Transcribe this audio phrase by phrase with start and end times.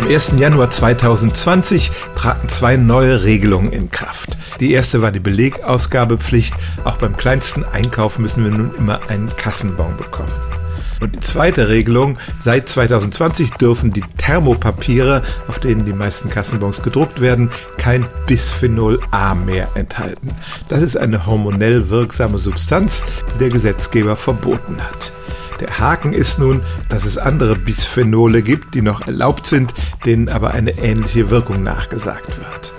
[0.00, 0.32] Am 1.
[0.38, 4.38] Januar 2020 traten zwei neue Regelungen in Kraft.
[4.58, 6.54] Die erste war die Belegausgabepflicht.
[6.84, 10.32] Auch beim kleinsten Einkauf müssen wir nun immer einen Kassenbon bekommen.
[11.00, 17.20] Und die zweite Regelung, seit 2020 dürfen die Thermopapiere, auf denen die meisten Kassenbons gedruckt
[17.20, 20.30] werden, kein Bisphenol A mehr enthalten.
[20.68, 23.04] Das ist eine hormonell wirksame Substanz,
[23.34, 25.12] die der Gesetzgeber verboten hat.
[25.60, 29.74] Der Haken ist nun, dass es andere Bisphenole gibt, die noch erlaubt sind,
[30.06, 32.72] denen aber eine ähnliche Wirkung nachgesagt wird.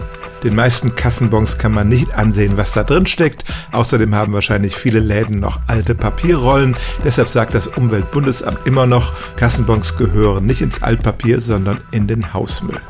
[0.43, 3.45] Den meisten Kassenbons kann man nicht ansehen, was da drin steckt.
[3.71, 6.75] Außerdem haben wahrscheinlich viele Läden noch alte Papierrollen.
[7.03, 12.81] Deshalb sagt das Umweltbundesamt immer noch, Kassenbons gehören nicht ins Altpapier, sondern in den Hausmüll.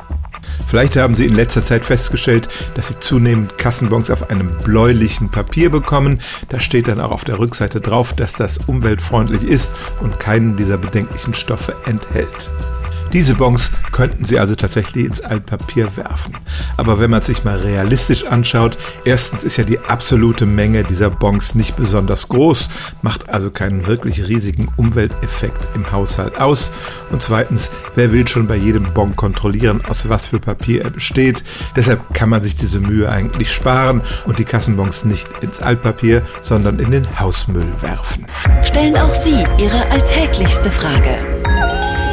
[0.72, 5.68] Vielleicht haben Sie in letzter Zeit festgestellt, dass Sie zunehmend Kassenbons auf einem bläulichen Papier
[5.68, 6.22] bekommen.
[6.48, 10.78] Da steht dann auch auf der Rückseite drauf, dass das umweltfreundlich ist und keinen dieser
[10.78, 12.48] bedenklichen Stoffe enthält.
[13.12, 16.34] Diese Bons könnten Sie also tatsächlich ins Altpapier werfen.
[16.78, 21.54] Aber wenn man sich mal realistisch anschaut, erstens ist ja die absolute Menge dieser Bons
[21.54, 22.70] nicht besonders groß,
[23.02, 26.72] macht also keinen wirklich riesigen Umwelteffekt im Haushalt aus.
[27.10, 31.44] Und zweitens, wer will schon bei jedem Bon kontrollieren, aus was für Papier er besteht?
[31.76, 36.78] Deshalb kann man sich diese Mühe eigentlich sparen und die Kassenbons nicht ins Altpapier, sondern
[36.78, 38.26] in den Hausmüll werfen.
[38.62, 41.31] Stellen auch Sie Ihre alltäglichste Frage